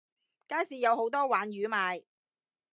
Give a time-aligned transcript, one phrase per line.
[0.47, 2.03] 街市有好多鯇魚賣